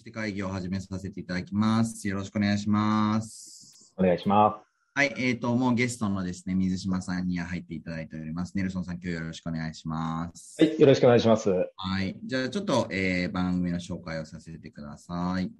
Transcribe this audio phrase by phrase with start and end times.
[0.00, 2.08] ち手会議を始めさせていただきます。
[2.08, 3.92] よろしくお願いします。
[3.98, 4.62] お願いしま
[4.94, 8.56] はい、えっ、と、もうゲストのですね、水島さんには入っていただいております。
[8.56, 10.56] ネルソンさん、今日よろしくお願いします。
[10.56, 10.64] す。
[10.64, 11.50] はい、よろしくお願いします。
[11.50, 12.16] はい。
[12.24, 15.44] じゃあ、ちょっと、えー番組の紹介をさせてください。
[15.44, 15.50] よ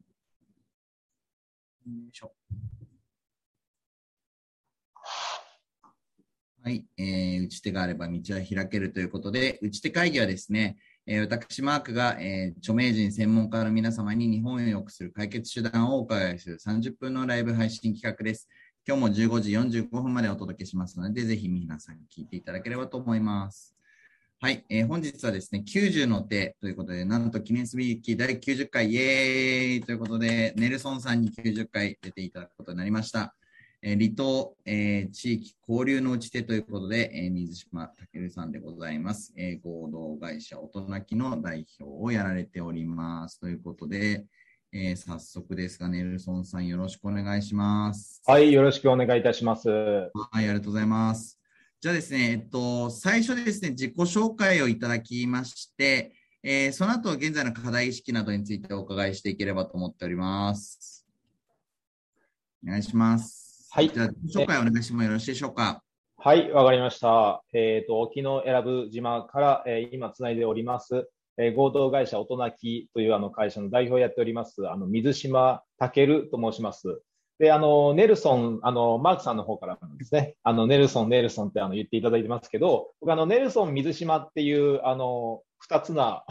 [1.87, 2.33] いしょ。
[6.63, 6.87] はい。
[6.97, 10.79] えー打ち手があれば道は開けるということで、打ち手会議はですね、
[11.13, 18.49] え私、マークが、えー著名人、専門家の皆様に日本を良くする解決手段をお伺いする30分のライブ配信企画です。
[18.87, 23.75] 今日も15時45分までお届けしますので、ぜひ皆さん聞いていただければと思います。
[24.41, 33.35] はい、えー本日はですね、90の手ということで、なんと記念すべき第90回、イエーイということで、ネルソンさんに90回出ていただくことになりました。
[33.83, 39.33] えー離島、えー地域交流の打ち手ということで、えー水島健さんでございます。
[39.37, 43.41] えー合同会社大人きの代表をやられております。
[43.41, 44.27] ということで、
[44.73, 48.23] えー早速ですが、ネルソンさんよろしくお願いします。
[48.27, 49.69] はい、よろしくお願いいたします。
[49.71, 51.39] はい、ありがとうございます。
[51.81, 61.07] じゃあですね、えっと、最初ですね、自己紹介をいただきまして、えーその後、現在の課題意識などについてお伺いしていければと思っております。
[62.63, 63.50] お願いします。
[63.73, 65.81] はいじゃあ、紹介お願いしてもよろしいでしょうか。
[66.17, 67.45] はい、わかりました。
[67.53, 77.01] えっ、と、沖永良部島から、えー今つないでおります、えー合同会社大人きというあの会社の代表をやっております、あの、水島健と申します。
[77.39, 80.35] で、あの、ネルソン、あの、マークさんの方からですね。
[80.43, 86.25] あの、ネルソン、ネルソンってあの言っていただいてますけど、僕あの、ネルソン、水島っていう、あの、二つな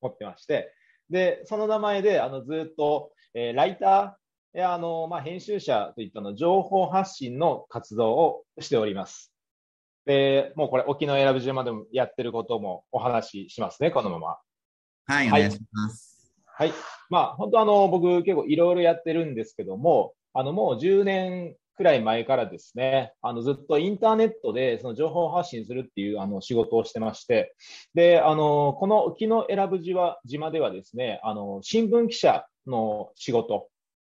[0.00, 0.72] 持ってまして、
[1.10, 9.32] で、その名前で、あの、ずっと、えーライター、であの、まあ、編集者といったの情報発信の活動をしております。
[10.06, 14.38] で、もうこれ沖永良部島でもやってることもお話ししますね、このまま。
[15.06, 16.32] はい、おはい願いします。
[16.46, 16.72] はい。
[17.08, 27.54] まあ、本当あの、僕結構いろいろやってるんですけども、あの、もう10年くらい前からですね、あの、ずっとインターネットでその情報発信するっていうあの仕事をしてまして、
[27.94, 33.69] で、あの、この沖永良部島島ではですね、あの、新聞記者の仕事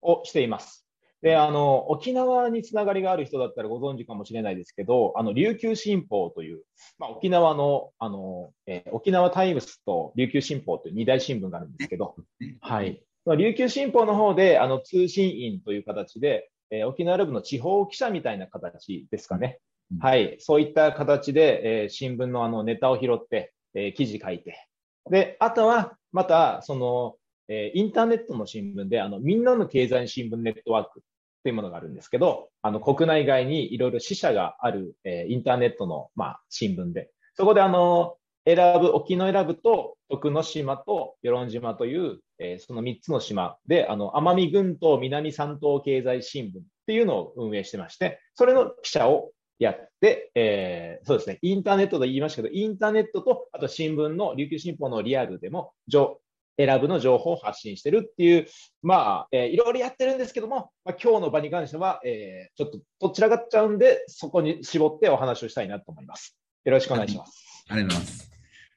[0.02, 0.86] をしています。
[1.22, 6.62] で、あの、沖縄につながりがある人だったらご存知かもしれないですけど、あの、琉球新報という、
[6.98, 12.16] まあ、沖縄の、あの、えー沖縄タイムスと琉球新報という二大新聞があるんですけど、
[12.60, 13.02] はい。
[13.24, 19.60] まあ琉球新報の方で、あの、通信員という形で、えー沖縄ラブの地方記者みたいな形ですかね。
[19.92, 20.36] うんはい。
[20.40, 24.66] そういった形で、えー新聞のあのネタを拾って、えー記事書いて。
[25.08, 27.16] で、あとは、また、その、
[27.52, 31.02] えーインターネットの新聞で、あの、みんなの経済新聞ネットワークっ
[31.44, 56.20] ていうものがあるんですけど、あの、国内外にいろいろ支社がある、えーインターネットの、まあ、新聞で、そこであの、選ぶ、沖永良部と徳之島と与論島という、えーその3つの島で、あの、奄美群島南三島経済新聞っていうのを運営してまして、それの記者をやって、えーそうですね、インターネットで言いましたけど、インターネットと、あと新聞の、琉球新報のリアルでも、情
[56.56, 58.46] 選ぶの情報を発信してるっていう、
[58.82, 66.36] まあ、えーいろいろやってるんですけども、まあ、今日の場に関しては、えーちょっとどちらがっちゃうんで、そこに絞ってお話をしたいなと思います。
[66.64, 67.64] よろしくお願いします。
[67.68, 68.30] ありがとうございます。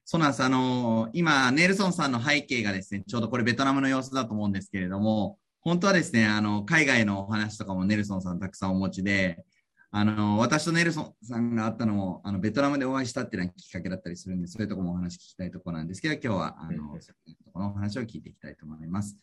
[0.08, 0.44] そうなんです。
[0.44, 9.44] あの今、ネルソンさんの背景がですね、ちょうどこれベトナムの様子だと思うんですけれども、本当はですね、あの、海外のお話とかもネルソンさんたくさんお持ちで、
[9.97, 16.83] あの、私とネルソンさんが会ったのも、あの、ベトナムでお会いしたっていうのがきっかけだったりするんで、そういうところもお話聞きたいところなんですけど、今日は、あの、いうと
[17.53, 19.17] ころのお話を聞いていきたいと思います。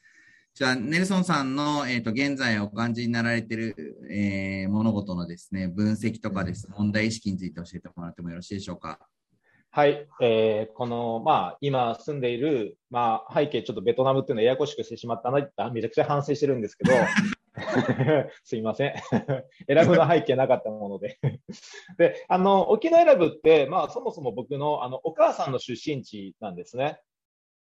[0.54, 8.98] じゃあ、ネルソンさんの、えっ、と、現在お感じになられている、えー物事のですね、分析とかです、問題意識について教えてもらってもよろしいでしょうか？
[9.72, 16.92] はい、えーこの、まあ、今住んでいる、まあ、背景、ちょっとベトナムっていうのはややこしくしてしまったなって、めちゃくちゃ反省してるんですけど、
[18.44, 18.94] すいません。
[19.68, 21.18] 選ぶの背景なかったもので。
[21.98, 26.98] で、あの、沖縄選ぶって、まあ、そもそも僕の、あの、お母さんの出身地なんですね。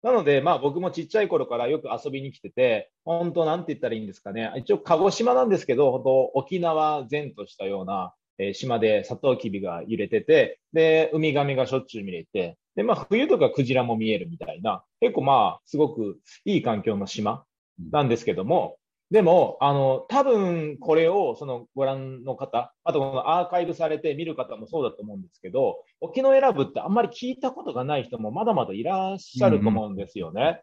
[0.01, 4.51] なので、まあ僕もちっちゃい頃からよく遊びに来てて、本当なんて言ったらいいんですかね。
[4.55, 17.43] 一応鹿児島なんですけど、本当沖縄前としたような、えー島でサトウキビが揺れてて、で、ウミガメがしょっちゅう見れて、で、まあ冬とかクジラも見えるみたいな、結構まあすごくいい環境の島
[17.91, 18.77] なんですけども、
[19.11, 30.61] でも、あの、多分これをそのご覧の方、あとこのアーカイブされて見る方もそうだと思うんですけど、沖永良部ってあんまり聞いたことがない人もまだまだいらっしゃると思うんですよね。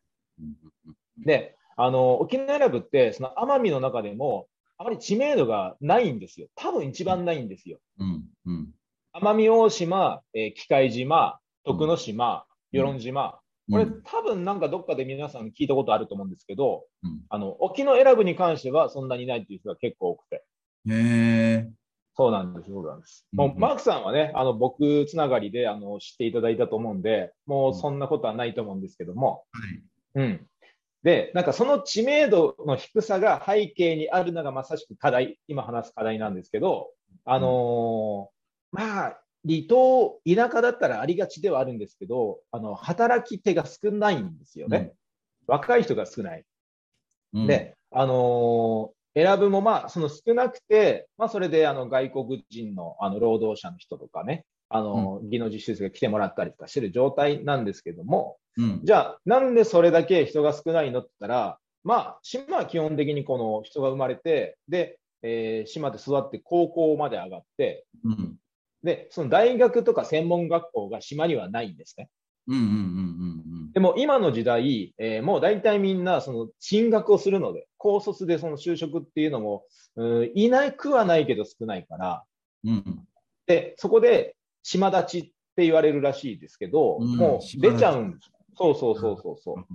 [1.24, 4.46] で、あの、沖永良部って、その奄美の中でも、
[4.78, 6.46] あまり知名度がないんですよ。
[6.54, 7.78] 多分一番ないんですよ。
[9.14, 13.40] 奄美大島、えー、機械島、徳之島、うん与論島、
[13.70, 20.44] これ、多分なんかどっかで皆さん聞いたことあると思うんですけど、うんあの、沖の選ぶに関してはそんなにないっていう人が結構多くて。
[20.88, 21.70] へえ。
[22.16, 23.26] そうなんです、そうなんです。
[23.32, 30.22] うんもう、マークさんはね、あの、僕つながりで、あの、知っていただいたと思うんで、もうそんなことはないと思うんですけども、はい。
[30.22, 30.46] うん。
[31.02, 36.90] で、なんかその知名度の低さが背景にあるのがまさしく課題、今話す課題なんですけど、
[37.24, 38.36] あのー
[38.76, 44.92] まあ、離島、田舎だったらありがちではあるんですけど、あの、働き手が少ないんですよね。
[45.46, 46.44] 若い人が少ない。
[47.32, 58.80] うん、で、あのー選ぶもまあ、その少なくて、まあ、それであの外国人のあの労働者の人とかね、あのー技能実習生が来てもらったりとかしてる状態なんですけども、うん。
[58.84, 68.36] じゃあ、なんでそれだけ人が少ないのって言ったら、まあ、島は基本的にこの人が生まれて、で、えー島で育って高校まで上がって、うん。
[68.86, 72.08] で、その大学とか専門学校が島にはないんですね。
[72.46, 72.56] うん。
[72.56, 72.62] うん。
[72.62, 72.66] う
[73.68, 73.72] ん。
[73.72, 79.64] でも今の時代、えーもう大体みんなその進学をするので、高卒でその就職っていうのも、
[79.96, 82.24] うんいなくはないけど少ないから、
[82.64, 82.70] うん。
[82.70, 83.08] うん。
[83.46, 85.22] で、そこで島立ちっ
[85.56, 88.30] て言われるらしいですけど、うんもう出ちゃうんです。
[88.56, 89.66] そうそうそうそうそう。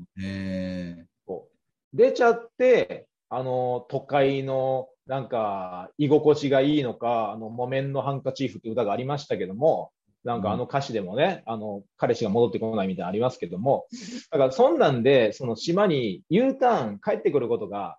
[1.93, 9.91] 出ちゃって、あの、都会のなんか居心地がいいのか、あの、木綿のハンカチーフって歌がありましたけども、
[10.23, 13.87] なんかあの歌詞でもね、あの、彼氏が戻ってこないみたいなのありますけども、
[14.31, 17.97] だからそんなんで、その島に U ターン帰ってくることが、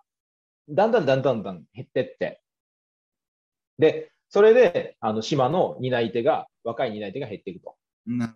[0.69, 2.41] だんだんだんだんだん減ってって、
[3.77, 7.75] で、それで、あの、島の担い手が、若い担い手が減っていくと。
[8.07, 8.35] な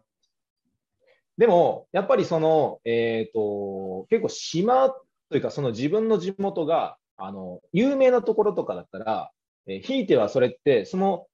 [1.39, 4.89] でも、やっぱりその、えっ、と、結構島
[5.31, 9.31] というか、その自分の地元が、あの、有名なところとかだったら、
[9.67, 11.25] えーひいてはそれって、その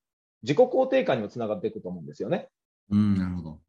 [0.41, 2.49] 自己肯定感にもつながっていくと思うんですよね。
[2.89, 3.15] うん。
[3.17, 3.59] なるほど。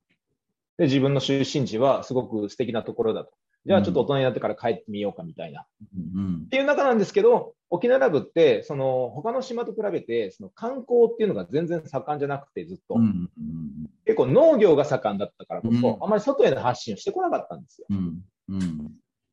[0.79, 3.33] で、自分の出身地はすごく素敵なところだと。
[3.67, 5.63] じゃあちょっと大人になってから帰ってみようかみたいな。
[5.63, 5.65] っ
[5.97, 6.49] うん。
[6.51, 12.97] ていう中なんですけど、沖縄ラブって、その他の島と比べて、その観光っていうのが全然盛んじゃなくて、ずっと。
[12.97, 13.03] うん。
[13.03, 13.91] うん。
[14.05, 17.87] 結構農業が盛んだったからこそ、うんあまり外への発信をしてこなかったんですよ。
[17.91, 18.23] うん。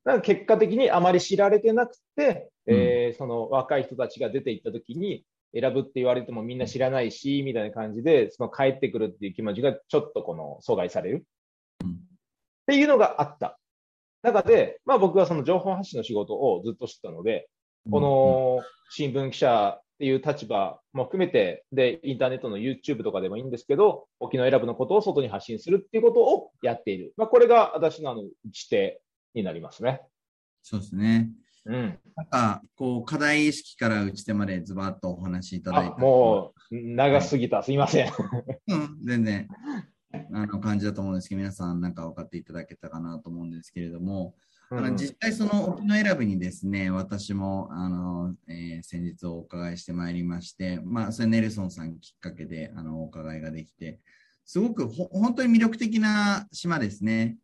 [0.03, 11.25] から結果的にあまり知られてなくて、えーその若い人たちが出ていったときに、選ぶって言われてもみんな知らないし、みたいな感じで、その帰ってくるっていう気持ちがちょっとこの阻害される。
[11.83, 11.87] っ
[12.67, 13.59] ていうのがあった。
[14.21, 17.49] 中で、まあ僕はその情報発信の仕事をずっとしてたので、
[17.89, 18.61] この
[18.91, 27.13] 新聞記者っていう立場も含めて、で、インターネットの YouTube とかでもいいんですけど、沖縄選ぶのことを外に発信するっていうことをやっている。
[27.17, 28.23] まあこれが私のあの、
[29.33, 30.01] になりますね。
[30.61, 31.29] そうですね。
[31.65, 31.99] うん。
[32.15, 35.97] なんか、こう、課題意識から打ち手までズバッとお話しいただいあた。
[35.97, 37.61] もう、長すぎた。
[37.61, 38.11] すいません。
[38.67, 39.47] うん、全然、
[40.33, 44.35] あの、感じだと思うんですけど、皆さんなんか分かっていただけたかなと思うんですけれども、
[44.73, 53.99] あの実際その沖永良部にですね、私も、あの、えー先日お伺いしてまいりまして、まあ、それネルソンさんきっかけで、あの、お伺いができて、
[54.45, 57.37] すごくほ本当に魅力的な島ですね。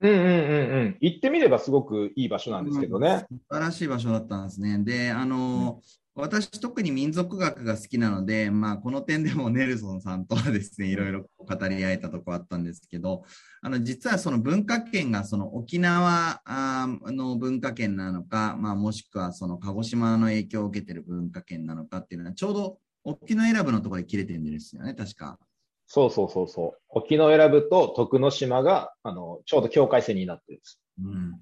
[0.00, 0.96] うんうんうんうん。
[1.00, 3.26] 行ってみればすごくいい場所なんですけどね。
[3.28, 4.78] 素晴らしい場所だったんですね。
[4.78, 5.80] で、あの、
[6.14, 13.24] 私特に民族学が好きなので、まあ、この点でもネルソンさんとはですね、いろいろ語り合えたとこあったんですけど、
[13.62, 16.42] あの、実はその文化圏がその沖縄
[17.06, 25.38] の文化圏なのか、まあ、もしくはその鹿児島の影響を受けてる文化圏なのかっていうのは、ちょうど沖永良部のところで切れてるんですよね、確か。
[25.92, 26.80] そうそうそうそう。
[26.88, 30.80] 沖永良部と徳之島が、あの、ちょうど境界線になってるんです。
[31.02, 31.40] うん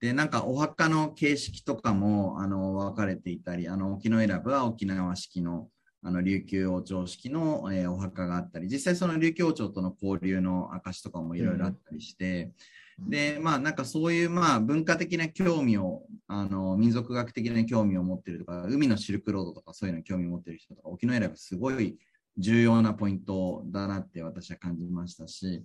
[0.00, 5.68] で、なんかお墓の形式とかも、あの、分かれていたり、あの、沖永良部は沖縄式の、
[6.02, 12.50] あの、琉球王朝式の、えーお墓があったり、実際その琉球王朝との交流の証とかもいろいろあったりして、
[12.98, 21.96] で、まあ、なんかそういう、まあ、文化的な興味を、あの、民族学的な興味を持ってるとか、海のシルクロードとかそういうの興味を持ってる人とか、沖永良部すごい
[22.36, 25.64] 重要なポイントだなって私は感じましたし、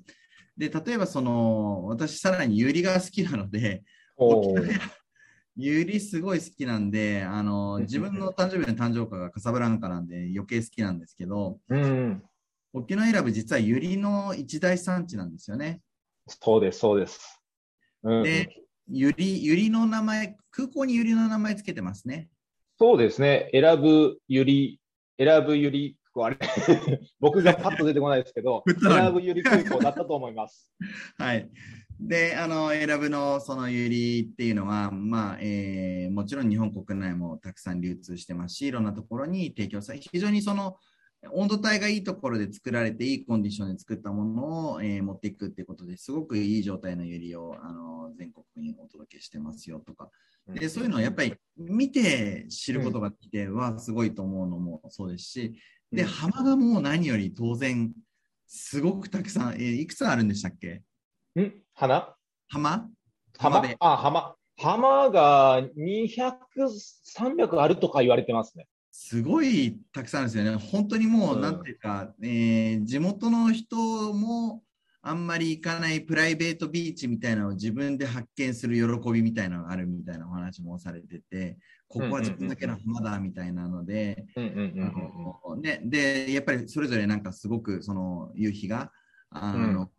[0.57, 3.83] で、例えばその、私さらにユリが好きなので、
[5.55, 12.23] ユリすごい好きなんで、あの、自分の誕生日の誕生日がカサブランカなんで余計好きなんですけど、うん。
[12.71, 15.81] 沖永良部実はユリの一大産地なんですよね。
[16.27, 17.41] そうです、そうです。
[18.03, 22.29] うん、で、ユリ、ユリの名前、空港にユリの名前つけてますね。
[22.77, 23.49] そうですね。
[23.51, 24.79] 選ぶゆり、
[25.17, 25.71] 選ぶゆ
[26.19, 26.37] り、あれ。
[27.19, 30.71] 僕がパッと出てこないですけど、振ったのに選ぶゆり空港だったと思います。
[31.17, 31.49] はい。
[31.99, 40.75] で、あの、選ぶのそのユリっていうのは、まあ、えーもちろん日本国内もたくさん流通してますし、いろんなところに提供され、非常にその、
[41.31, 50.09] 温度帯がいいところで作られていいコンディションで作ったものを、えー、持っていくってことですごくいい状態のユリをあの全国にお届けしてますよとか。
[50.47, 55.55] でそういうのをやっぱり見て知ることができてはすごいと思うのもそうですし
[55.91, 57.91] で浜がもう何より当然
[58.47, 60.83] すごくたくさん、えー、いくつあるんでしたっけ？
[61.39, 61.51] ん？
[61.73, 62.15] 花
[62.47, 62.87] 浜？
[63.37, 63.61] 浜？
[63.61, 63.77] で。
[63.79, 64.35] あ、浜。
[64.57, 66.33] 浜が200、
[67.17, 68.67] 300あるとか言われてますね。
[68.91, 70.55] すごいたくさんですよね。
[70.55, 73.77] 本当にもう、うん、なんていうか、えー、地元の人
[74.13, 74.61] も
[75.01, 84.25] あんまり行かないプライベートビーチみたいなのを自分で発見する喜びみたいなのがあるみたいなお話もされてて、ここは自分だけの浜だみたいなので、
[85.85, 88.91] で、やっぱりそれぞれなんかすごくその夕日が、
[89.31, 89.89] あの、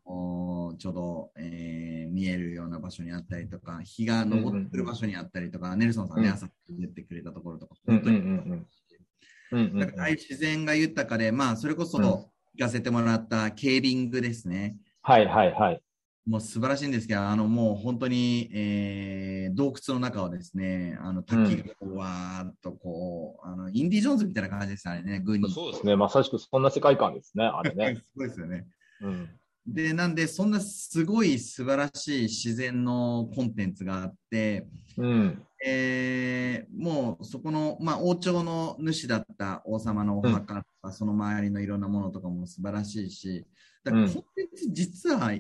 [0.71, 12.29] うん、ちょうど、えー、見えるような場所にあったりとか、日が昇ってる場所にあったりとか、うんうん、ネルソンさんね、朝出てくれたところとか、本当に、だからああいう自然が豊かで、まあ、それこそ行
[12.59, 14.77] かせてもらったケービングですね。
[15.03, 15.83] はいはいはい。
[16.27, 25.51] もう素晴らしいんですけど、あのもう本当に、えー、洞窟の中をですね、あの滝がこうわーっとこう、あのインディ・ジョーンズみたいな感じですね、ね軍に。
[25.51, 27.97] そうですね、まさしくそんな世界観ですね、あれね。
[27.97, 28.67] すごいですよね。
[29.01, 29.29] うん、
[29.67, 34.67] で、なんで、そんなすごい素晴らしい自然のコンテンツがあって、
[34.99, 43.47] うん、えー、もうそこの、まあ、王朝の主だった王様のお墓とか、うん、その周りのいろんなものとかも素晴らしいし、
[43.85, 45.31] だからコンテンツ実は、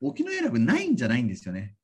[0.00, 1.74] 沖永良部ないんじゃないんですよね。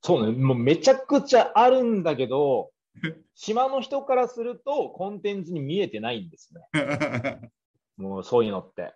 [0.00, 2.70] そうね、もうめちゃくちゃあるんだけど、
[3.34, 6.62] 島の人からするとコンテンツに見えてないんですね。
[7.96, 8.94] もうそういうのって。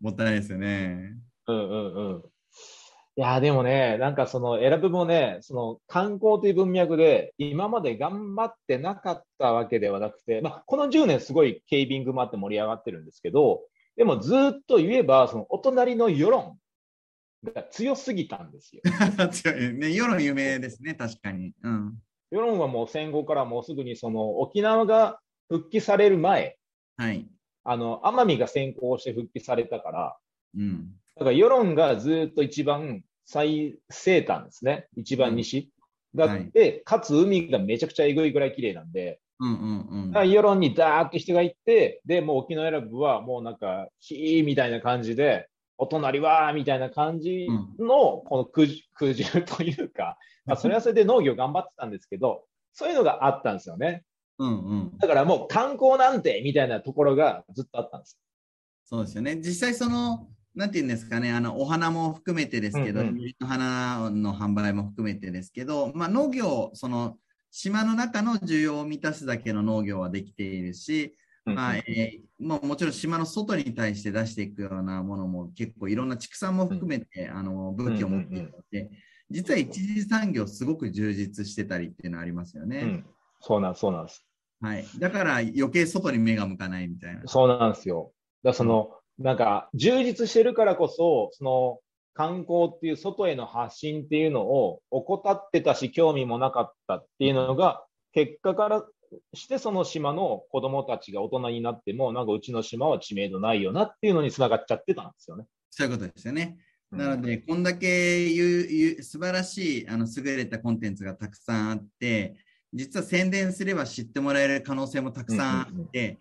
[0.00, 1.16] もったいないですよね。
[1.46, 2.24] うんうんうん。
[3.18, 13.62] いや、でもね、なんかその選ぶもね、その観光という文脈で今まで頑張ってなかったわけではなくて、まあ、この10年すごいケービングもあって盛り上がってるんですけど、
[13.96, 16.58] でもずっと言えば、そのお隣の世論
[17.44, 18.82] が強すぎたんですよ。
[19.32, 19.92] 強いね。
[19.92, 21.52] 世論有名ですね、確かに。
[21.62, 21.98] うん。
[22.30, 26.58] 世論はもう戦後からもうすぐにその沖縄が復帰される前、
[26.96, 27.28] はい。
[27.64, 30.16] あの、奄美が先行して復帰されたから、
[30.56, 30.92] うん。
[31.16, 34.88] だから世論がずっと一番最西端ですね。
[34.96, 35.70] 一番西。
[36.16, 47.46] があって、はい、かつ海がめちゃくちゃえぐいぐらい綺麗なんで、うんうんうん、世論にダーッと人が行って、で、もう沖永良部はもうなんか、ヒーみたいな感じで、お隣はみたいな感じ
[47.78, 48.66] の、この空
[49.14, 50.16] 中というか、
[50.46, 54.04] まあ、それはそれで農業頑張ってたんですけど、そういうのがあったんですよね。
[54.38, 58.18] うんうん、だからもう観光なんてみたいなところがずっとあったんです。
[58.84, 59.36] そうですよね。
[59.36, 67.16] 実際その、なんていうんですかね、あのお花も含めてですけど、うんうん、の花の販売も含めてですけど、まあ、農業、その
[67.58, 78.90] 島の中の需要を満たすだけの農業はできているし、まあえー、ももちろん島の外に対して出していくようなものも結構いろんな畜産も含めて、うん、あの武器を持っているので、
[79.30, 82.80] 実は一次産業すごく充実してたりっていうのはありますよね。
[82.80, 83.06] うん、
[83.40, 84.26] そうなんそうなんです。
[84.60, 84.84] はい。
[84.98, 87.22] だから余計外に目が向かないみたいな。
[87.24, 88.12] そうなんですよ。
[88.42, 91.78] だその、なんか、充実してるからこそ、その、
[92.16, 98.84] 観光っていう外への発信っていうのを怠ってたし、興味もなかったっていうのが、結果から
[99.34, 105.44] してその島の子供たちが大人になっても、なんかうちの島は知名度ないよなっていうのにつながっちゃってたんですよね。
[105.70, 106.56] そういうことですよね。
[106.90, 112.36] なので、こんだけゆ素晴らしいあの優れたコンテンツがたくさんあって、
[112.72, 116.18] 実は宣伝すれば知ってもらえる可能性もたくさんあって、うん、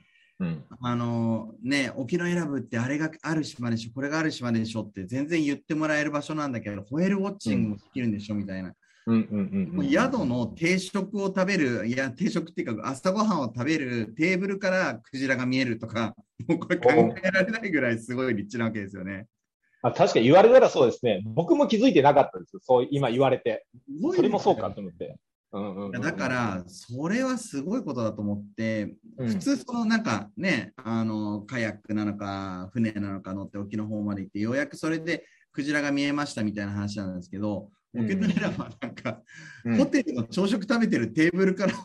[0.81, 8.73] あのね、沖永良部ってあれがある島でしょ、これがある島でしょって全然言ってもらえる場所なんだけど、ホエールウォッチングもできるんでしょ、みたいな。
[9.07, 16.15] 宿の定食を食べる、いや、定食っていうか、朝ごはんを食べるテーブルからクジラが見えるとか、
[16.47, 19.27] もうこれ考えられないぐらいすごい立地なわけですよね。
[19.83, 21.21] あ確かに言われたらそうですね。
[21.25, 23.65] 僕も気づいてなかったですそう今言われて。
[24.15, 25.15] それもそうかと思って。
[25.99, 39.21] だから、それはすごいことだと思って、うん、普通、そのなんかね、あのカヤックなのか、船なのか乗って沖の方まで行って、ようやくそれでクジラが見えましたみたいな話なんですけど、沖縄はなんか、
[39.63, 41.73] うん、ホテルの朝食食べてるテーブルから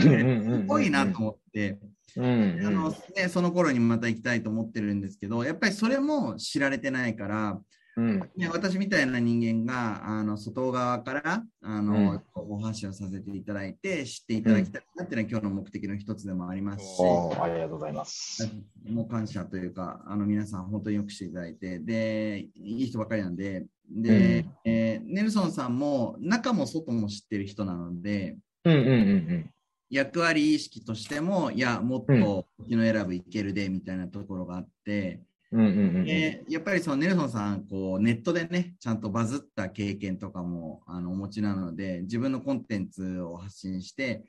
[0.00, 1.78] すごいなと思って、
[2.16, 7.60] あのね、その頃にまた行きたいと思ってるんですけど、やっぱりそれも知られてないから、
[7.96, 17.02] うん、ね、私みたいな人間があの外側からあの、うん、お話をさせていただいて知っていただきたいなっていうのは、今日の目的の一つでもありますし、
[17.38, 18.48] ありがとうございます。
[18.88, 29.50] もう感謝というか、あの皆さん本当によくしていただいて、で、いい人ばかりなんで、で、うん、えー、ネルソンさんも中も外も知ってる人なので、うんうんうんうん。
[29.90, 35.20] 役割意識としても、いや、もっと沖永良部いけるでみたいなところがあって、
[35.52, 36.04] うんうんうん。
[36.04, 44.24] でやっぱりそのネルソンさんこうネットでねちゃんとバズった経験とかもあのお持ちなので自分のコンテンツを発信して、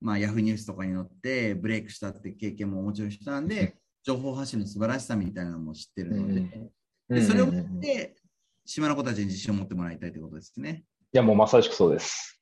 [0.00, 6.70] まあ、ヤフーニュースとかに載ってブレイクしたって経験もお持ちの人なんで情報発信の素晴らしさみたいなのも知ってるので,、
[7.10, 8.14] でそれを持って
[8.68, 10.84] 島の子たちに自信を持ってもらいたいということですね。
[11.14, 12.38] いや、もうまさしくそうです。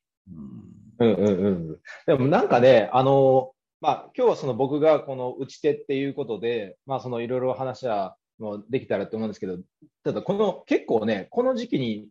[0.99, 1.77] うんうんうんうん。
[2.05, 9.59] でもなんかね、あの、まあ、今日はその僕がこの打ち手っていうことで、まあ、そのいろいろ話はもうできたらと思うんですけど、
[10.03, 12.07] ただこの結構ね、この時期に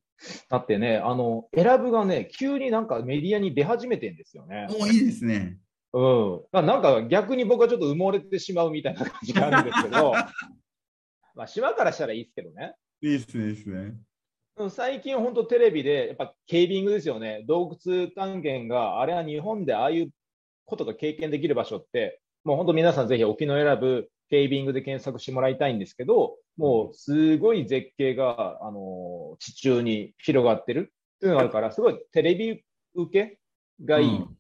[0.51, 4.67] なってね、あの、選ぶがね、急になんかメディアに出始めてんですよね。
[4.71, 5.59] もういいですね。
[5.93, 6.41] うん。
[6.53, 10.13] まあなんか逆に僕はちょっと埋もれてしまうみたいな感じがあるんですけど、
[11.35, 12.75] まあ島からしたらいいですけどね。
[13.03, 13.77] いいですね、いいですね。
[14.57, 17.45] うん最近本当テレビで、やっぱケービングですよね。
[17.47, 20.11] 洞窟探検が、あれは日本でああいう
[20.65, 32.63] ことが経験できる場所って、もう本当皆さんぜひ沖永良部ケービングで検索してもらいたいんですけど、もうすごい絶景が、あのー地中に広がってるっていうのがあるから、すごいテレビ
[32.95, 33.39] 受け
[33.85, 34.07] がいい。
[34.07, 34.37] うん。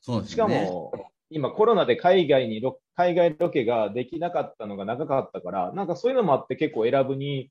[0.00, 0.64] そうですしかね。
[0.64, 0.92] も、
[1.30, 7.50] 今コロナで海外にロ、海外ロケができなかったのが長かったから、なんかそういうのもあって結構選ぶに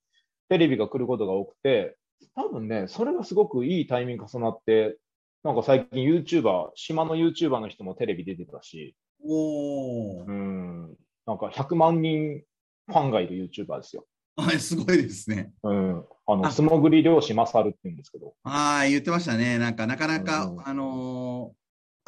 [0.49, 1.95] テレビが来ることが多くて、
[2.35, 4.97] 多分ね、それがすごくいいタイミング重なって、
[5.43, 10.25] なんか最近 YouTuber、島の YouTuber の人もテレビ出てたし、おー。
[10.25, 12.41] うん、なんか100万人
[12.87, 14.05] ファンがいる YouTuber ですよ。
[14.37, 15.51] はい、すごいですね。
[15.63, 16.05] うん。
[16.25, 18.33] あの、あ素潜り漁師マサルって言うんですけど。
[18.43, 19.57] ああ、言ってましたね。
[19.57, 21.57] なんか、なかなか、うんあのー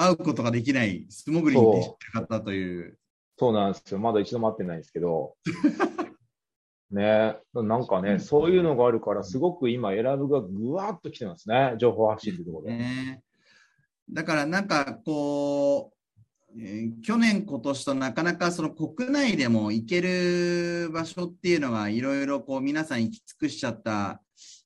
[0.01, 2.97] 会うことができない、素潜りに徹してる方という。
[3.38, 3.99] そうなんですよ。
[3.99, 5.35] まだ一度も会ってないんですけど。
[6.89, 11.75] ねなんかね、そういうのがあるから、すごく今、選ぶがぐわっと来てますね。
[11.77, 12.77] 情報発信というところで。
[12.77, 13.21] ね。
[14.09, 15.98] だから、なんか、こう、えー
[17.01, 24.21] 去年、今年となかなかその国内でも行ける場所っていうのがいろいろこう皆さん行き尽くしちゃった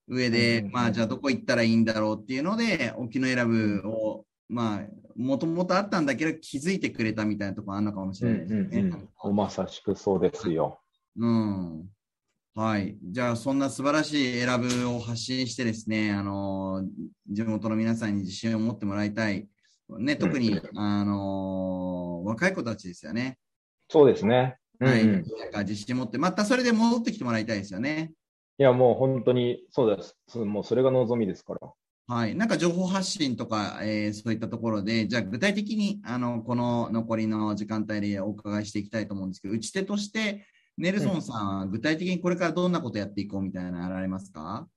[0.07, 4.81] 上で、うんまあじゃあどこ行ったらいいんだろうっていうので、沖永良部を、まあ、
[5.15, 8.79] もともとあったんだけど気づいてくれたみたいなところあるのかもしうんれないですね。
[8.79, 9.35] うんうん。
[9.35, 10.79] まさしくそうですよ。
[11.18, 11.85] うん。
[12.55, 12.98] はい。
[13.01, 16.83] じゃあ、そんな素晴らしい選ぶを発信してですね、あの、
[17.27, 19.48] 地元の皆さんに自信を持ってもらいたい。
[20.00, 23.38] ね、特に、あの、若い子たちですよね。
[23.90, 24.58] そうですね。
[24.79, 25.01] うんはい。
[25.01, 28.14] うん、いなんか自信持って、またそれで戻ってきてもらいたいですよね。
[28.58, 30.38] や、もう本当にそうです。
[30.38, 31.74] もうそれが望みですから。
[32.08, 32.36] はい。
[32.36, 40.46] なんか情報発信とか、えーそういったところで、じゃあ具体的に、あの、この残りの時間帯でお伺いしていきたいと思うんですけど、打ち手として、
[40.77, 44.68] ネルソンさんは具体的にこれからどんなことやっていこうみたいなのあられますか？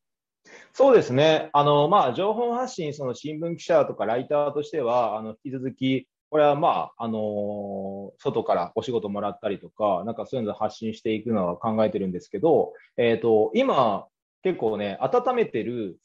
[0.77, 1.49] そうですね。
[1.55, 14.07] あの、まあ、情報発信、その新聞記者とかライターとしては、あの、引き続き、これはまあ、あの外からお仕事もらったりとか、なんかそういうのを発信していくのは考えてるんですけど、えっ、と、今、
[14.43, 15.97] 結構ね、温めてる、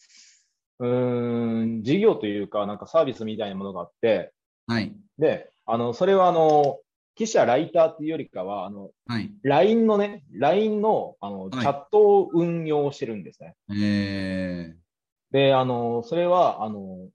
[0.80, 4.32] うーん、事業というか、なんかサービスみたいなものがあって、
[4.68, 4.94] はい。
[5.18, 6.80] で、あの、それはあの、
[7.22, 9.32] 記者、ライターっていうよりかは、あの、はい。
[9.44, 13.56] LINE のね、LINE の、あの、いチャットを運用してるんですね。
[13.70, 14.76] え
[15.30, 17.10] で、あの、それは、あの、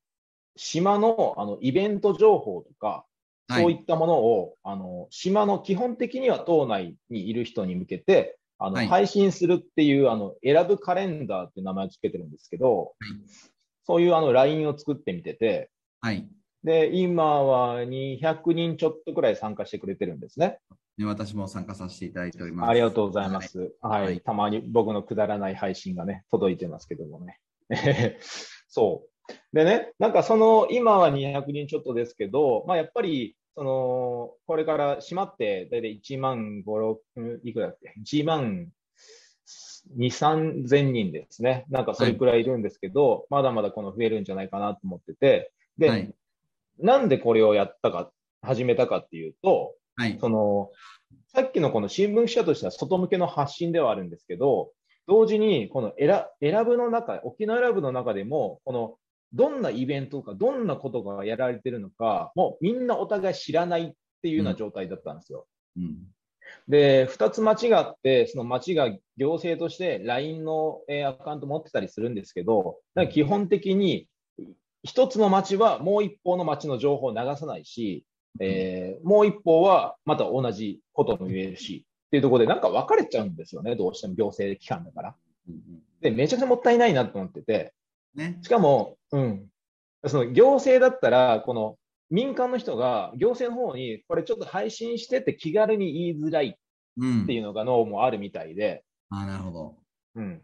[0.55, 3.63] 島の、あの、イベント情報とか、ー、はい。
[3.65, 12.95] そういったものを、あの、島の基本的には島内にいる人に向けて、あの、はい配信するっていう、あの、選ぶカレンダーっていう名前をつけてるんですけど、
[13.83, 15.69] そういうあの、LINE を作ってみてて、
[16.01, 16.29] はい。
[16.67, 20.59] で、今は200人ちょっとくらい参加してくれてるんですね。
[20.99, 22.71] ね私も参加させていただいております。
[22.71, 23.73] ありがとうございます。
[23.81, 24.03] はい。
[24.03, 27.39] はいたまに僕のくだらない配信がね、届いてますけどもね。
[28.67, 29.33] そう。
[29.53, 38.73] でね、なんかその、今は200人ちょっとですけど、まあやっぱり、その、これから閉まって、だいたい1万5、6、いくらだっけ ?1 万
[39.97, 40.07] 2、
[40.67, 41.65] 3000人ですね。
[41.69, 46.13] なんかそれくらいいるんですけど、まだまだこの増えるんじゃないかなと思ってて、で、はい
[46.79, 48.11] なんでこれをやったか、
[48.43, 50.19] 始めたかっていうと、はい。
[50.21, 50.71] その、
[51.29, 54.71] さっきのこの新聞記者としては外向けの発信ではあるんですけど、
[55.07, 58.97] 同時にこの選選ぶの中、沖縄選ぶの中でも、この
[59.33, 65.47] どんなイベントとか、どんなことがやられてるのか、もうみんなお互い知らないっていうような状態だったんですよ。
[65.77, 65.97] うん。
[66.69, 72.79] で、二つ町があって、その町が行政として LINE の、えーアカウント持ってたりするんですけど、
[73.11, 74.09] 基本的に
[74.83, 78.05] 一つの町はもう一方の町の情報を流さないし、
[78.41, 85.15] えーもう一方はまた同じことも言えるし、っていうところでなんか分かれちゃうんですよね、どうしても行政機関だから。
[85.49, 87.73] うんうんで、めちゃくちゃもったいないなと思ってて、
[88.15, 88.39] ね。
[88.43, 89.47] しかも、うん。
[90.07, 91.79] その行政だったら、この
[92.11, 96.59] 民間の人が行政の方に、これちょっと配信してって気軽に言いづらい
[96.99, 99.77] うんっていうのが脳もあるみたいで、あなるほど。
[100.17, 100.43] うん。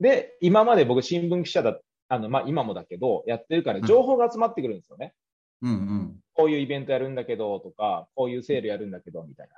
[0.00, 5.14] で、今まで僕新聞記者だ、あの、まあ、今もだけど、やってるからうん情報が集まってくるんですよね。
[5.62, 6.16] うんうん。
[6.34, 9.54] こういうイベントやるんだけどとか、こういうセールやるんだけどみたいな。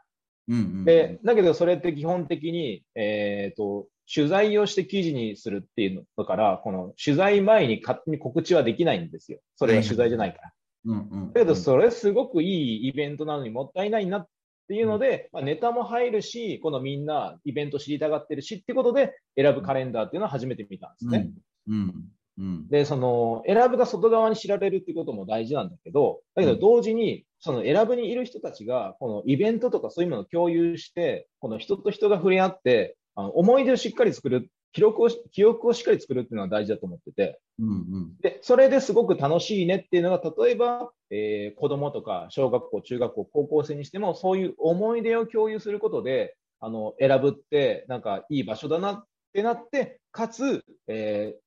[0.48, 9.40] うんうん、で、だけどそれって基本的に、えっ、と、取材をして記事にするっていうのだから、この取材前に勝手に告知はできないんですよ。
[9.56, 10.52] それは取材じゃないから。
[10.84, 14.28] うんうん、だけど、それすごくいいイベントなのにもったいないなっ
[14.68, 21.30] ていうので、まあ、ネタも入るし、このみんなイベント知りたがってるしってことで選ぶカレンダーっていうのは初めて見たんですね。
[21.68, 21.94] うんうん
[22.38, 22.68] うん。
[22.68, 38.16] で、その選ぶが外側に知られるっていうことも大事なんだけど、だけど同時に、その選ぶにいる人たちが、このイベントとかそういうものを共有して、この人と人が触れ合って、あの思い出をしっかり作る、記録を、記憶をしっかり作るっていうのは大事だと思ってて、うんうん。
[38.20, 51.45] で、それですごく楽しいねっていうのが、例えば、えー子供とか小学校、中学校、高校生にしても、そういう思い出を共有することで、あの、選ぶって、なんかいい場所だなってなって、かつ、えー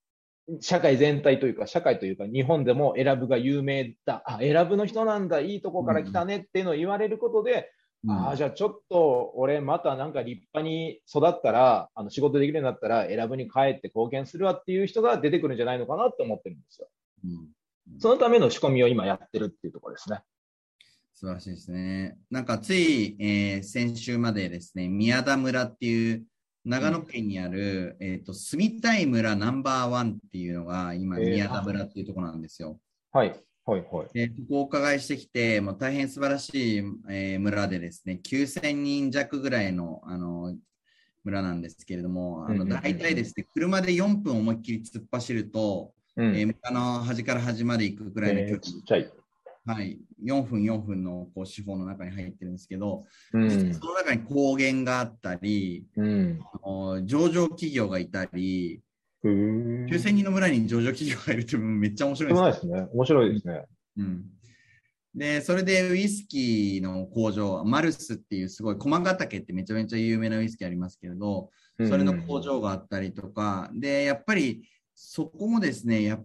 [0.62, 7.72] 社会全体というか、社会というか、日本でも選ぶが有名だ、あ、選ぶの人なんだ、いいとこから来たねっていうのを言われることで、
[8.06, 16.88] うんああ、じゃあちょっと俺またなんか立派に育ったら、あの仕事できるようになったら選ぶに帰って貢献するわっていう人が出てくるんじゃないのかなって思ってるんですよ。
[17.26, 17.48] うん
[17.98, 20.22] そのための仕込みを今やってるっていうところですね。
[21.16, 22.18] 素晴らしいですね。
[22.30, 26.24] なんかつい、えー先週までですね、宮田村っていう
[26.66, 32.80] 長野県にある、えっ、と、住みたい村ナンバーワンっていうのが今、えー宮田村っていうところなんですよ。
[33.12, 33.30] はい。
[33.66, 33.88] はい。
[33.92, 34.08] はい。
[34.14, 40.56] でここをお伺いしてきて、もう大変素晴らしい、えー村でですね、9000人弱ぐらいのあの
[41.24, 49.12] 村なんですけれども、あの大体ですね、車で4分思いっきり突っ走ると、うんえー村の端から端まで行くぐらいの距離えーちっちゃい。
[49.66, 53.74] はい、4分4分のこう四方の中に入ってるんですけど、うん。
[53.74, 56.40] その中に高原があったり、うん。
[56.64, 58.82] あの上場企業がいたり、
[59.24, 62.42] へー9000人の村に上場企業がいるってめっちゃ面白いで。
[62.42, 62.88] ですすね。
[62.94, 63.66] 面白いですね。
[63.98, 64.26] うん、
[65.14, 74.64] で、それでウイスキーの工場、マルスっていうすごい駒ヶ岳ってめちゃめちゃ有名なウイスキーありますけれど、それの工場があったりとか、で、やっぱり
[74.96, 76.20] そこもですね、や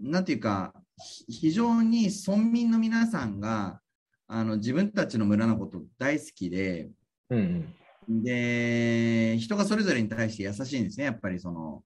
[0.00, 0.89] なんていうか、ひ
[1.28, 3.80] 非常に村民の皆さんが
[4.26, 6.88] あの自分たちの村のこと大好きで、
[7.30, 7.74] うん。
[8.08, 8.22] うん。
[8.22, 11.82] で、人がそれぞれに対して優しいんですね、やっぱりその。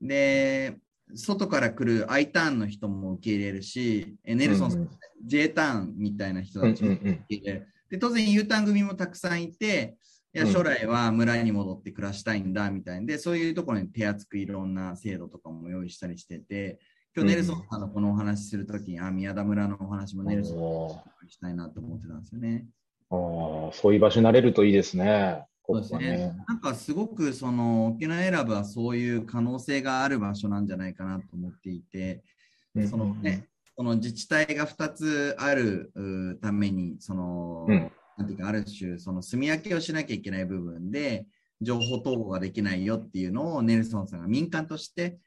[0.00, 0.76] で、
[1.14, 4.90] 外から来る I ターンの人も受け入れるし、えネルソンさん、うん
[5.22, 6.72] J ターンみたいな人うん。
[6.72, 7.68] たちも受け入れる。
[7.90, 9.96] で、当然 U ターン組もたくさんいて、
[10.32, 16.78] いやうん将来は村に戻って暮らしたいんだみたいなで、そういうところに手厚くいろんな制度とかも用意したりしてて、
[17.16, 22.66] 今日ネルソンさんのこのお話しするときに、あ、宮田村のお話もネルソンさんにしたいなと思ってたんですよね。
[23.10, 25.44] あーそういう場所になれるといいですね。
[25.66, 26.32] そうですね。
[26.46, 32.22] なんかすごくその沖縄選ぶはそういう可能性がある場所なんじゃないかなと思っていて、
[32.76, 41.26] うんそのね、その自治体が2つあるうために、その、うんなんていうか、ある種、その住み分けをしなきゃいけない部分で、
[41.60, 45.18] 情報統合ができないよっていうのをネルソンさんが民間として。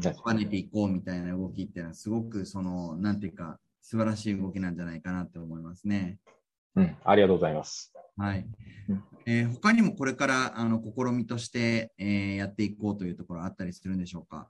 [0.00, 6.18] 束ねていこうみたいな動きっていうのは、すごくその、なんていうか、素晴らしい動きなんじゃないかなって思いますね。
[6.76, 6.96] うん。
[7.02, 7.92] ありがとうございます。
[8.16, 8.46] はい
[8.88, 9.04] うん。
[9.26, 14.48] えー他にもこれからあの試みとして、えーやっていこうというところあったりするんでしょうか？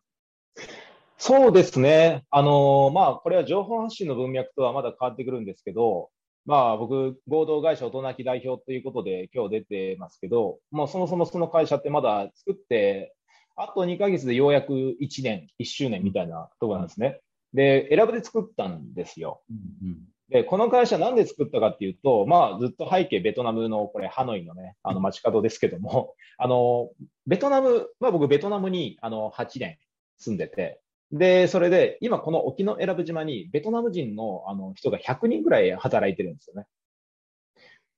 [1.17, 2.25] そうですね。
[2.31, 6.11] あのーまあ、これは情報発信の文脈とはまだ変わってくるんですけど、
[6.49, 13.15] まあ、僕、合同会社大人気代表ということで今日出てますけど、まあ、そもそもその会社ってまだ作って、
[13.55, 17.21] あと2ヶ月でようやく1年、1周年みたいなところなんですね。
[17.53, 19.43] で、選ぶで作ったんですよ。
[19.51, 19.99] うん
[20.31, 26.91] で、この会社なんで作ったかっていうと、まあ、ずっと背景ベトナムの、これ、ハノイのね、あの、街角ですけども、あの、
[27.27, 29.79] ベトナム、まあ僕、ベトナムに、あの、8年
[30.19, 36.67] 住んでて、で、それで、今この沖永良部島に、ベトナム人の、あの、人が100人ぐらい働いてるんですよね。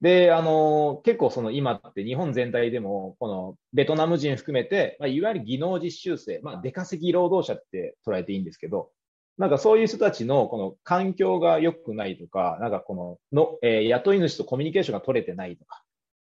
[0.01, 8.91] で、あの、結構その今って日本全体でも、このベトナム人含めて、まあ、いわゆる技能実習生、まあ、出稼ぎ労働者って捉えていいんですけど、
[9.37, 12.95] なんかそういう人たちのこの環境が良くないとか、なんかこ
[13.33, 15.83] のの、えー雇い主とコミュニケーションが取れてないとか、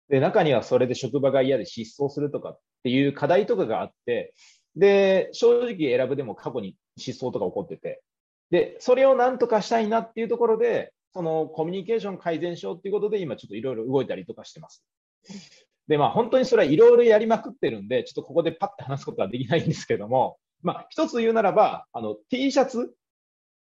[0.09, 4.33] で、中にはそれで職場が嫌で失踪するとかっていう課題とかがあって、
[4.75, 8.01] で、正直選ぶでも過去に失踪とか起こってて、
[8.49, 14.83] で、それをなんとかしたいなっていうところで、そのコミュニケーション改善しようっていうことで、今ちょっといろいろ動いたりとかしてます。
[15.87, 22.93] で、まあ本当にそれはいろいろやりまくってるんで、ちょっとここでパッて話すことはできないんですけども、まあ一つ言うならば、あの T シャツ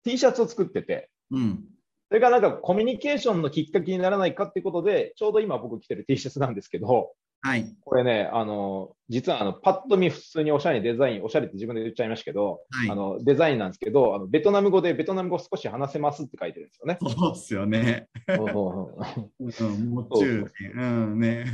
[0.05, 1.65] ？T シャツを作ってて、うん。
[2.09, 7.13] それがなんかコミュニケーションのきっかけにならないかっていうことで、ちょうど今僕着てる T シャツなんですけど、
[7.45, 7.67] はい。
[7.85, 16.99] これね、あの、実はあの、パッと見普通におしゃれにデザイン、おしゃれって自分で言っちゃいましたけど、はいあの、デザインなんですけど、あの、ベトナム語でベトナム語少し話せますって書いてるんですよね。
[17.01, 18.07] そうっすよね。
[18.39, 18.91] も
[19.41, 19.53] う
[20.21, 21.45] 中、うん、ね。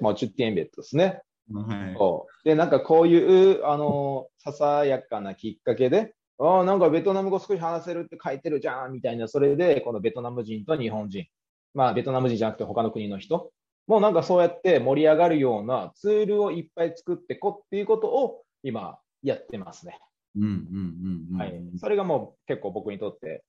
[0.00, 1.20] もう10点ベットですね。
[1.52, 2.48] はい。
[2.48, 11.26] で、なんかこういう、あの、ささやかなきっかけで、ああ、なんかベトナム語少し話せるって書いてるじゃん、みたいな、それで、このベトナム人と日本人、
[11.74, 13.50] まあ、ベトナム人じゃなくて他の国の人、
[13.90, 19.98] もうなんかそうやって盛り上がるようなツールをいっぱい作ってこっていうことを今やってますね。
[20.36, 21.36] うん、うん、うんうん。
[21.36, 21.60] はい。
[21.76, 23.42] それがもう結構僕にとって、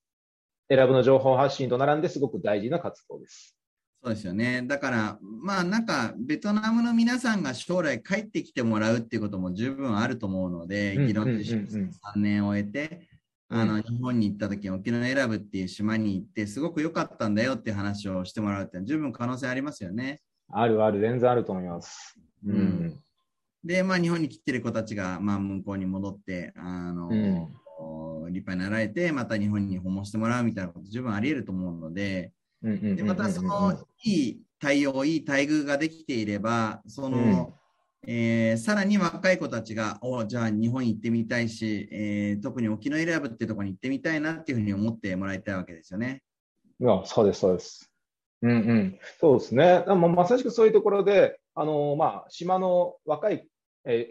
[0.67, 3.56] 選ぶの情報発信と並んですごく大事な活動です。
[4.04, 4.63] そうですよね。
[4.63, 11.56] だから、まあなんか、ベトナムの皆さんが将来帰ってきてもらうっていうことも十分あると思うので、うん技能うんうんうん実習
[12.15, 13.08] 3年を終えて、
[13.47, 20.19] あの、日本に行った時に沖縄選ぶっていう島に行って、すごく良かったんだよっていう話をしてもらうって十分可能性ありますよね。
[20.51, 22.19] あるある、全然あると思います。
[22.45, 22.55] うん。
[22.55, 23.03] うん
[23.63, 27.47] で、まあ日本に来てる子たちが、まあ向こうに戻って、あの、うん
[28.31, 32.31] 立派になられて、また日本に訪問してもらうみたいなこと十分あり得ると思うので、
[32.63, 37.53] うんうんうんうんうんでまたそのいい対応、いい待遇ができていれば、その、
[38.07, 46.21] えーさらに若い子たちが、おじゃあ日本行ってみたいし、えー特に沖永良部ってところに行ってみたいなっていうふうに思ってもらいたいわけですよね。
[46.79, 47.90] いや、そうです、そうです。
[48.41, 48.99] うんうん。
[49.19, 49.84] そうですね。
[49.86, 53.47] でもまさしくそういうところで、あのまあ、島の若い、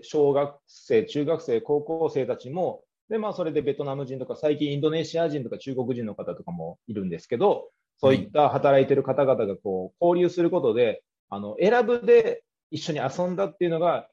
[0.02, 14.08] 小学生、中学生、高校生たちも、で、まあ、それでベトナム人とか、最近インドネシア人とか中国人の方とかもいるんですけど、そういった働いてる方々がこう交流することで、あの、選ぶで一緒に遊んだっていうのが、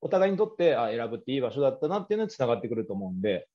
[0.00, 3.48] お互いにとって、あ、選ぶっていい場所だったなっていうのにつながってくると思うんで、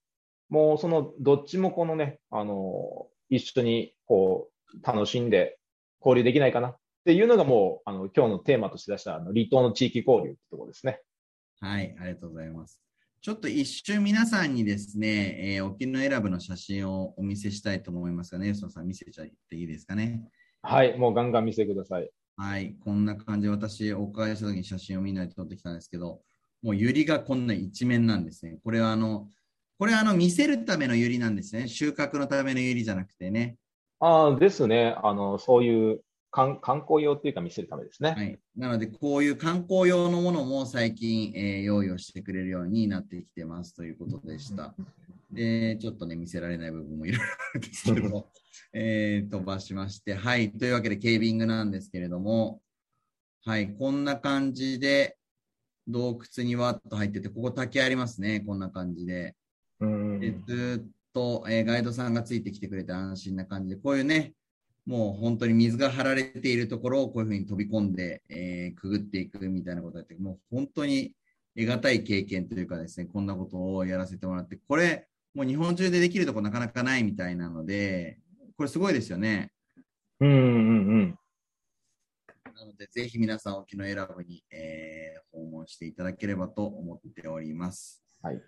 [0.50, 5.58] もうそのどっちもこのね、あの、一緒にこう楽しんで
[6.04, 11.02] 交流できないかなっていうのがもう、あの、今日のテーマとして出したあの離島の地域交流ってところですね。
[11.60, 12.82] はい、ありがとうございます。
[13.22, 20.22] ちょっと一瞬皆さんにですね、えー沖永良部の写真をお見せしたいと思いますが、ネルソンさん見せちゃっていいですかね？
[20.62, 22.10] はい、もうガンガン見せてください。
[22.36, 26.22] はい、こんな感じで私、お伺いした時に写真をみんなで撮ってきたんですけど、
[26.62, 28.58] もうユリがこんな一面なんですね。
[28.64, 29.30] これはあの、
[29.78, 31.68] これはあの見せるためのユリなんですね。
[31.68, 33.56] 収穫のためのユリじゃなくてね。
[34.04, 34.96] ああ、ですね。
[35.02, 38.12] あの、そういう観観光用っていうか見せるためですね。
[38.12, 38.38] はい。
[38.58, 44.76] なので、こういう観光用のものも最近、えー用意をしてくれるようになってきてますということでした。
[45.32, 48.28] で、ちょっとね、見せられない部分もいろいろあるんですけど、
[48.74, 50.52] えー飛ばしまして、はい。
[50.52, 52.62] というわけで、ケービングなんですけれども、
[53.46, 53.74] はい。
[53.74, 55.18] こんな感じで、
[55.88, 58.42] 洞窟にわっと入ってて、ここ竹ありますね。
[58.42, 59.36] こんな感じで。
[59.80, 64.34] うんでずーっと、えーガイドさんがついてきてくれて安心な感じで、こういうね、
[64.86, 71.14] もう本当に水が張られているところをこういうふうに飛び込んで、えーくぐっていくみたいなことやって、もう本当に
[71.56, 78.20] 得難い経験というかですね、こんなことをやらせてもらって、これ、もう日本中でできるとこなかなかないみたいなので、
[78.58, 79.52] これすごいですよね。
[80.20, 81.20] うんうんうん。
[82.56, 88.04] なので、ぜひ皆さん、沖永良部に、えー訪問していただければと思っております。
[88.22, 88.42] はい。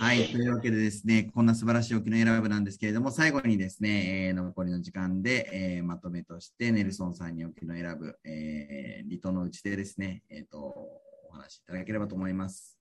[0.00, 0.26] はい。
[0.26, 12.76] というわけでですね、こんな素晴らしい沖縄選ぶなんですけれども、最後にですね、えー残りの時間で、えーまとめとして、ネルソンさんに沖縄選ぶ、えー離島のうちでですね、えっ、と、お話しいただければと思います。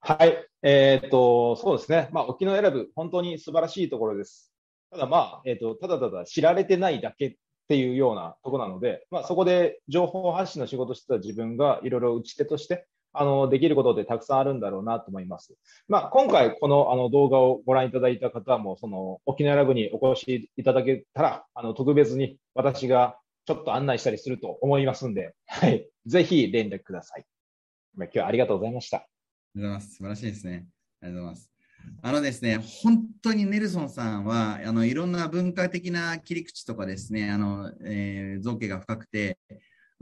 [0.00, 0.46] はい。
[0.62, 2.10] えっ、と、そうですね。
[2.12, 4.52] まあ、沖縄選ぶ、本当に素晴らしいところです。
[4.90, 15.54] ただまあ、えっ、と、ただただ知られてないだけっていうようなところなので、まあ、そこで情報発信の仕事をしてた自分がいろいろ打ち手として、あの、できることってたくさんあるんだろうなと思います。
[15.88, 25.88] まあ、今回このあの動画をご覧いただいた方も、その沖縄ラブにお越しいただけたら、あの、特別に私がちょっと案内したりすると思いますんで、はい。
[26.06, 27.24] ぜひ連絡ください。
[27.96, 28.98] まあ今日はありがとうございました。
[28.98, 29.06] あ
[29.56, 29.96] りがとうございます。
[29.96, 30.66] 素晴らしいですね。
[31.02, 31.50] ありがとうございます。
[32.02, 39.38] あのですね、本当にネルソンさんは、あの、いろんな文化的な切り口とかですね、あの、えー造形が深くて、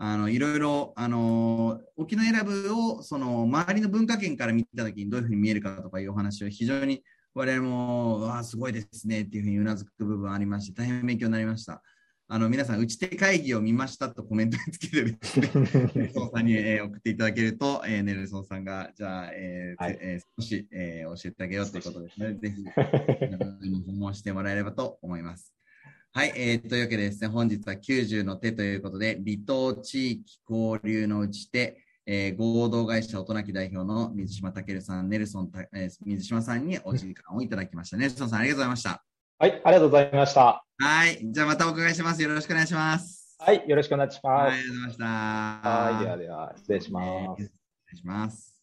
[0.00, 7.02] あの、いろいろ、あの、沖縄選ぶを、その、周りの文化圏から見たときにどういうふうに見えるかとかいうお話を非常に
[7.34, 11.82] 我々も、わあ、すごいですねっていうふうにうなずく部分ありまして、大変勉強になりました。
[12.28, 15.50] あの、皆さん、打ち手会議を見ましたとコメントにつけてですね、
[15.96, 22.34] ネルソンさんに、えー送っていただけると、えーネルソンさんが、じゃあ、えーはいえー少し、えー教えてあげようということですね。
[22.34, 22.62] ぜひ、
[23.84, 25.57] 訪問してもらえればと思います。
[26.18, 37.96] はい、えーというわけでですね、本日は90の手ということで、離島地域交流のうち手、えー合同会社音なき代表の水島健さん、ネルソンた、えー水島さんにお時間をいただきました。
[37.96, 39.04] ネルソンさん、ありがとうございました。
[39.38, 40.64] はい、ありがとうございました。
[40.78, 41.20] はい。
[41.22, 42.20] じゃあまたお伺いします。
[42.20, 43.36] よろしくお願いします。
[43.38, 44.58] はい、よろしくお願いしはい、あます。
[44.60, 45.04] りがとうございました。
[45.04, 47.42] はい、ではでは、失礼します。
[47.44, 47.52] 失
[47.92, 48.57] 礼します。